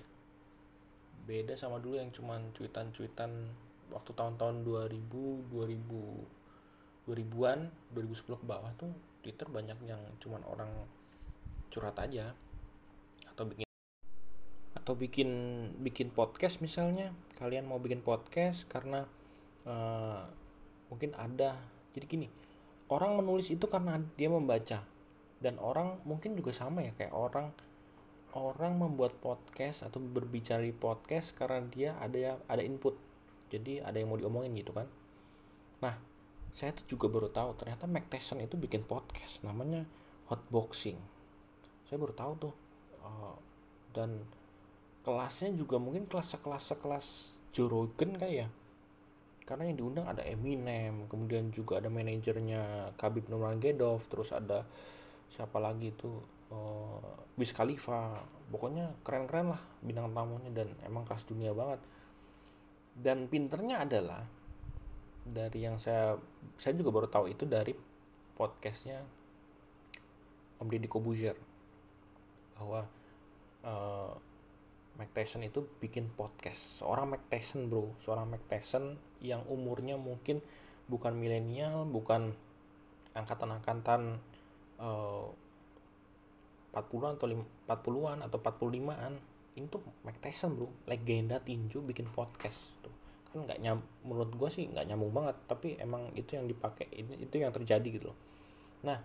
Beda 1.26 1.58
sama 1.58 1.82
dulu 1.82 1.98
yang 1.98 2.14
cuman 2.14 2.54
cuitan-cuitan 2.54 3.50
waktu 3.90 4.12
tahun-tahun 4.14 4.62
2000 4.62 5.50
2000 5.50 6.44
2000-an 7.04 7.60
2010 7.92 8.42
ke 8.42 8.46
bawah 8.48 8.72
tuh 8.80 8.92
Twitter 9.20 9.48
banyak 9.48 9.76
yang 9.84 10.00
cuman 10.24 10.40
orang 10.48 10.72
curhat 11.74 11.98
aja. 11.98 12.38
Atau 13.34 13.50
bikin 13.50 13.66
atau 14.78 14.94
bikin 14.94 15.30
bikin 15.82 16.14
podcast 16.14 16.62
misalnya. 16.62 17.10
Kalian 17.42 17.66
mau 17.66 17.82
bikin 17.82 18.06
podcast 18.06 18.70
karena 18.70 19.10
uh, 19.66 20.22
mungkin 20.94 21.18
ada. 21.18 21.58
Jadi 21.98 22.06
gini 22.06 22.28
orang 22.94 23.18
menulis 23.18 23.50
itu 23.50 23.66
karena 23.66 23.98
dia 24.14 24.30
membaca. 24.30 24.86
Dan 25.42 25.58
orang 25.58 25.98
mungkin 26.06 26.38
juga 26.38 26.54
sama 26.54 26.86
ya 26.86 26.94
kayak 26.94 27.12
orang 27.12 27.50
orang 28.38 28.78
membuat 28.78 29.18
podcast 29.18 29.86
atau 29.86 30.02
berbicara 30.02 30.62
di 30.62 30.74
podcast 30.74 31.34
karena 31.34 31.66
dia 31.74 31.90
ada 31.98 32.38
ada 32.46 32.62
input. 32.62 32.94
Jadi 33.50 33.82
ada 33.82 33.98
yang 33.98 34.14
mau 34.14 34.18
diomongin 34.22 34.54
gitu 34.54 34.78
kan. 34.78 34.86
Nah 35.82 36.14
saya 36.54 36.70
tuh 36.70 36.86
juga 36.86 37.10
baru 37.10 37.34
tahu 37.34 37.58
ternyata 37.58 37.90
Mac 37.90 38.14
Tyson 38.14 38.46
itu 38.46 38.54
bikin 38.62 38.86
podcast 38.86 39.42
namanya 39.42 39.90
Hotboxing 40.30 41.13
saya 41.94 42.02
baru 42.02 42.18
tahu 42.18 42.34
tuh. 42.50 42.54
Uh, 43.06 43.38
dan 43.94 44.18
kelasnya 45.06 45.54
juga 45.54 45.78
mungkin 45.78 46.10
kelas 46.10 46.42
kelas 46.42 46.74
kelas 46.82 47.08
Joe 47.54 47.70
Rogan 47.70 48.18
kayak 48.18 48.34
ya. 48.34 48.48
Karena 49.46 49.70
yang 49.70 49.78
diundang 49.78 50.10
ada 50.10 50.26
Eminem 50.26 51.06
kemudian 51.06 51.54
juga 51.54 51.78
ada 51.78 51.94
manajernya 51.94 52.98
Khabib 52.98 53.30
Nurmagomedov 53.30 54.02
terus 54.10 54.34
ada 54.34 54.66
siapa 55.30 55.62
lagi 55.62 55.94
tuh 55.94 56.18
uh, 56.50 57.38
Wiz 57.38 57.54
Khalifa. 57.54 58.26
Pokoknya 58.50 58.90
keren-keren 59.06 59.54
lah 59.54 59.62
bintang 59.86 60.10
tamunya 60.18 60.50
dan 60.50 60.74
emang 60.82 61.06
kelas 61.06 61.30
dunia 61.30 61.54
banget. 61.54 61.78
Dan 62.98 63.30
pinternya 63.30 63.86
adalah 63.86 64.26
dari 65.30 65.62
yang 65.62 65.78
saya 65.78 66.18
saya 66.58 66.74
juga 66.74 66.90
baru 66.90 67.06
tahu 67.06 67.30
itu 67.30 67.46
dari 67.46 67.78
podcastnya 68.34 68.98
Om 70.58 70.68
Deddy 70.74 70.90
Kobuzier 70.90 71.53
bahwa 72.58 72.88
uh, 73.64 74.14
Mike 74.94 75.14
Tyson 75.14 75.42
itu 75.42 75.66
bikin 75.82 76.14
podcast. 76.14 76.82
Seorang 76.82 77.10
Mike 77.10 77.28
Tyson 77.30 77.66
bro. 77.66 77.90
Seorang 78.06 78.30
Mike 78.30 78.46
Tyson 78.46 78.94
yang 79.26 79.42
umurnya 79.50 79.98
mungkin 79.98 80.44
bukan 80.86 81.16
milenial 81.16 81.88
bukan 81.88 82.36
angkatan-angkatan 83.16 84.20
uh, 84.78 85.28
40-an 86.74 87.18
atau 87.18 87.28
40-an 87.30 88.20
atau 88.26 88.38
45-an 88.38 89.14
ini 89.54 89.66
tuh 89.70 89.82
Mike 90.06 90.22
Tyson 90.22 90.54
bro. 90.58 90.70
Legenda 90.86 91.42
tinju 91.42 91.82
bikin 91.82 92.06
podcast 92.14 92.78
tuh. 92.86 92.94
Kan 93.34 93.50
nggak 93.50 93.66
nyam 93.66 93.82
menurut 94.06 94.30
gue 94.38 94.50
sih 94.54 94.70
nggak 94.70 94.94
nyambung 94.94 95.10
banget 95.10 95.38
tapi 95.50 95.74
emang 95.82 96.14
itu 96.14 96.38
yang 96.38 96.46
dipakai 96.46 96.86
itu 96.94 97.34
yang 97.34 97.50
terjadi 97.50 97.88
gitu 97.90 98.14
loh. 98.14 98.18
Nah 98.86 99.02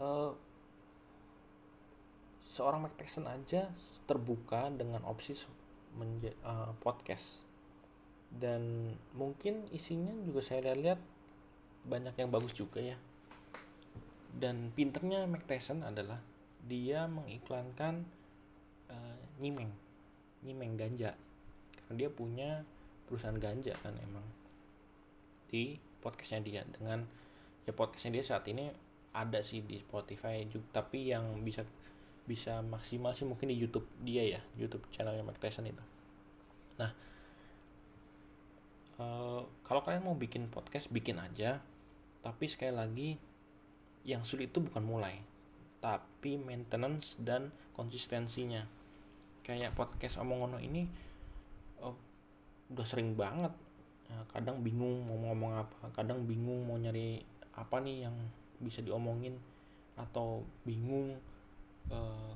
uh, 0.00 0.32
seorang 2.50 2.82
Mike 2.82 2.98
Tyson 2.98 3.30
aja 3.30 3.70
terbuka 4.10 4.66
dengan 4.74 5.06
opsi 5.06 5.38
uh, 5.38 6.74
podcast. 6.82 7.46
Dan 8.30 8.94
mungkin 9.14 9.70
isinya 9.70 10.10
juga 10.26 10.42
saya 10.42 10.74
lihat 10.74 10.98
banyak 11.86 12.18
yang 12.18 12.34
bagus 12.34 12.50
juga 12.58 12.82
ya. 12.82 12.98
Dan 14.34 14.74
pinternya 14.74 15.30
Mike 15.30 15.46
Tyson 15.46 15.86
adalah 15.86 16.18
dia 16.66 17.06
mengiklankan 17.06 18.02
uh, 18.90 19.18
nyimeng 19.38 19.70
nyimeng 20.42 20.74
ganja. 20.74 21.14
Karena 21.86 21.94
dia 21.94 22.10
punya 22.10 22.50
perusahaan 23.06 23.38
ganja 23.38 23.78
kan 23.78 23.94
emang 24.02 24.26
di 25.50 25.78
podcastnya 26.02 26.42
dia. 26.42 26.62
Dengan 26.66 27.06
ya 27.62 27.72
podcastnya 27.74 28.18
dia 28.18 28.24
saat 28.26 28.46
ini 28.50 28.70
ada 29.10 29.42
sih 29.42 29.62
di 29.66 29.78
Spotify 29.78 30.46
juga 30.46 30.82
tapi 30.82 31.10
yang 31.10 31.42
bisa 31.42 31.66
bisa 32.30 32.62
maksimal 32.62 33.10
sih 33.10 33.26
mungkin 33.26 33.50
di 33.50 33.58
YouTube 33.58 33.90
dia 34.06 34.22
ya 34.22 34.40
YouTube 34.54 34.86
channelnya 34.94 35.26
Mike 35.26 35.42
Tyson 35.42 35.66
itu. 35.66 35.82
Nah 36.78 36.94
uh, 39.02 39.42
kalau 39.66 39.82
kalian 39.82 40.06
mau 40.06 40.14
bikin 40.14 40.46
podcast 40.46 40.86
bikin 40.94 41.18
aja. 41.18 41.58
Tapi 42.20 42.44
sekali 42.46 42.70
lagi 42.76 43.08
yang 44.06 44.22
sulit 44.22 44.52
itu 44.54 44.62
bukan 44.62 44.84
mulai 44.86 45.18
tapi 45.80 46.36
maintenance 46.36 47.16
dan 47.16 47.48
konsistensinya. 47.72 48.62
Kayak 49.40 49.72
podcast 49.72 50.20
omongono 50.20 50.60
ini 50.60 50.84
oh, 51.80 51.96
udah 52.70 52.86
sering 52.86 53.16
banget. 53.16 53.50
Ya, 54.12 54.20
kadang 54.30 54.60
bingung 54.60 55.08
mau 55.08 55.16
ngomong 55.32 55.64
apa 55.64 55.86
kadang 55.96 56.28
bingung 56.28 56.68
mau 56.68 56.76
nyari 56.76 57.24
apa 57.56 57.80
nih 57.80 58.06
yang 58.10 58.16
bisa 58.60 58.84
diomongin 58.84 59.38
atau 59.96 60.44
bingung 60.66 61.16
uh, 61.88 62.34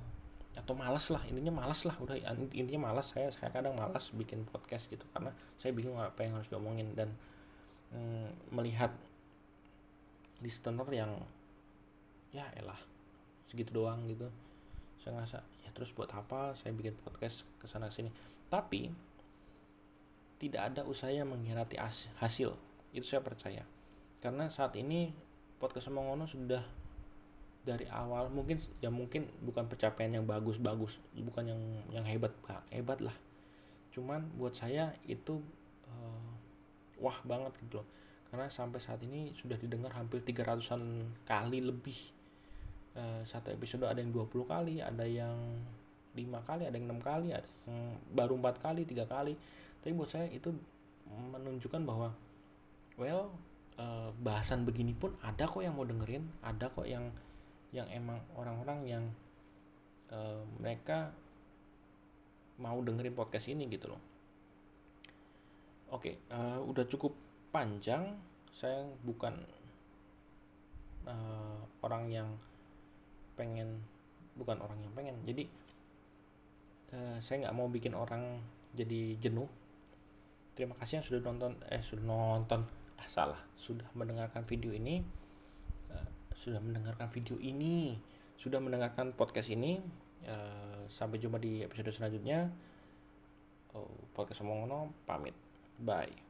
atau 0.57 0.73
malas 0.73 1.13
lah 1.13 1.21
intinya 1.29 1.61
malas 1.61 1.85
lah 1.85 1.93
udah 2.01 2.17
intinya 2.57 2.89
malas 2.89 3.13
saya 3.13 3.29
saya 3.37 3.53
kadang 3.53 3.77
malas 3.77 4.09
bikin 4.17 4.49
podcast 4.49 4.89
gitu 4.89 5.05
karena 5.13 5.29
saya 5.61 5.77
bingung 5.77 6.01
apa 6.01 6.25
yang 6.25 6.41
harus 6.41 6.49
diomongin 6.49 6.97
dan 6.97 7.13
mm, 7.93 8.55
melihat 8.55 8.95
listener 10.41 10.89
yang 10.89 11.13
ya 12.35 12.49
elah 12.59 12.79
segitu 13.49 13.71
doang 13.71 14.05
gitu. 14.11 14.27
Saya 14.99 15.21
ngerasa 15.21 15.39
ya 15.63 15.71
terus 15.71 15.95
buat 15.95 16.11
apa 16.11 16.59
saya 16.59 16.75
bikin 16.75 16.97
podcast 17.01 17.47
ke 17.63 17.71
sana 17.71 17.89
sini 17.89 18.11
tapi 18.51 18.93
tidak 20.43 20.75
ada 20.75 20.83
usaha 20.85 21.09
yang 21.09 21.31
mengkhianati 21.31 21.79
hasil 22.19 22.53
itu 22.91 23.07
saya 23.07 23.23
percaya. 23.23 23.63
Karena 24.19 24.51
saat 24.51 24.75
ini 24.77 25.15
podcast 25.63 25.89
Mongono 25.89 26.29
sudah 26.29 26.61
dari 27.65 27.89
awal 27.89 28.29
mungkin 28.29 28.61
ya 28.85 28.93
mungkin 28.93 29.25
bukan 29.41 29.65
pencapaian 29.73 30.13
yang 30.13 30.29
bagus-bagus 30.29 31.01
bukan 31.17 31.49
yang 31.49 31.61
yang 31.91 32.05
hebat 32.05 32.33
hebat 32.69 33.01
lah. 33.01 33.17
Cuman 33.91 34.29
buat 34.37 34.53
saya 34.53 34.93
itu 35.09 35.41
uh, 35.89 36.31
wah 37.01 37.19
banget 37.25 37.57
gitu 37.65 37.81
loh. 37.81 37.89
Karena 38.29 38.53
sampai 38.53 38.83
saat 38.83 39.01
ini 39.01 39.33
sudah 39.33 39.57
didengar 39.57 39.95
hampir 39.97 40.21
300-an 40.21 41.07
kali 41.23 41.63
lebih. 41.63 41.95
Eh, 42.95 43.23
satu 43.27 43.51
episode 43.51 43.91
ada 43.91 43.99
yang 43.99 44.15
20 44.15 44.31
kali 44.47 44.79
ada 44.79 45.03
yang 45.03 45.35
lima 46.15 46.39
kali 46.47 46.63
ada 46.63 46.79
yang 46.79 46.87
enam 46.87 47.03
kali 47.03 47.35
ada 47.35 47.43
yang 47.67 47.99
baru 48.15 48.39
empat 48.39 48.63
kali 48.63 48.87
tiga 48.87 49.07
kali. 49.07 49.39
Tapi 49.83 49.95
buat 49.95 50.11
saya 50.11 50.27
itu 50.31 50.51
menunjukkan 51.11 51.83
bahwa 51.87 52.11
well 52.99 53.35
uh, 53.79 54.11
bahasan 54.23 54.67
begini 54.67 54.95
pun 54.95 55.15
ada 55.23 55.47
kok 55.47 55.63
yang 55.63 55.75
mau 55.75 55.87
dengerin 55.87 56.27
ada 56.43 56.71
kok 56.71 56.87
yang 56.87 57.11
yang 57.75 57.91
emang 57.91 58.23
orang-orang 58.39 58.81
yang 58.87 59.05
uh, 60.15 60.47
mereka 60.63 61.11
mau 62.63 62.79
dengerin 62.79 63.19
podcast 63.19 63.51
ini 63.51 63.67
gitu 63.67 63.91
loh. 63.91 64.03
Oke 65.91 66.23
uh, 66.31 66.63
udah 66.63 66.87
cukup 66.87 67.11
panjang. 67.51 68.15
Saya 68.55 68.87
bukan 69.03 69.35
uh, 71.11 71.59
orang 71.83 72.07
yang 72.15 72.29
pengen 73.35 73.83
bukan 74.39 74.63
orang 74.63 74.79
yang 74.79 74.95
pengen. 74.95 75.19
Jadi 75.27 75.51
uh, 76.95 77.19
saya 77.19 77.47
nggak 77.47 77.57
mau 77.59 77.67
bikin 77.67 77.99
orang 77.99 78.39
jadi 78.79 79.19
jenuh. 79.19 79.51
Terima 80.55 80.79
kasih 80.79 81.03
yang 81.03 81.07
sudah 81.11 81.21
nonton 81.27 81.59
eh 81.67 81.83
sudah 81.83 82.07
nonton. 82.07 82.63
Ah 82.95 83.09
salah. 83.11 83.43
Sudah 83.59 83.91
mendengarkan 83.99 84.47
video 84.47 84.71
ini 84.71 85.03
sudah 86.45 86.61
mendengarkan 86.61 87.09
video 87.09 87.41
ini 87.41 87.97
sudah 88.37 88.61
mendengarkan 88.61 89.17
podcast 89.17 89.49
ini 89.49 89.81
uh, 90.29 90.85
sampai 90.93 91.17
jumpa 91.17 91.41
di 91.41 91.65
episode 91.65 91.89
selanjutnya. 91.95 92.53
Oh, 93.73 93.89
podcast 94.13 94.45
ngono 94.45 94.93
pamit. 95.09 95.35
Bye 95.81 96.24